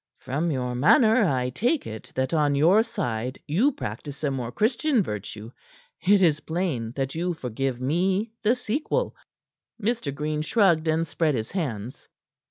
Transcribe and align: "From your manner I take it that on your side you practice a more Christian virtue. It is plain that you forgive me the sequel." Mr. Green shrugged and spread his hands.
"From 0.17 0.49
your 0.49 0.73
manner 0.73 1.25
I 1.29 1.51
take 1.51 1.85
it 1.85 2.11
that 2.15 2.33
on 2.33 2.55
your 2.55 2.81
side 2.81 3.37
you 3.45 3.71
practice 3.71 4.23
a 4.23 4.31
more 4.31 4.51
Christian 4.51 5.03
virtue. 5.03 5.51
It 6.01 6.23
is 6.23 6.39
plain 6.39 6.91
that 6.93 7.13
you 7.13 7.35
forgive 7.35 7.79
me 7.79 8.31
the 8.41 8.55
sequel." 8.55 9.15
Mr. 9.79 10.11
Green 10.11 10.41
shrugged 10.41 10.87
and 10.87 11.05
spread 11.05 11.35
his 11.35 11.51
hands. 11.51 12.07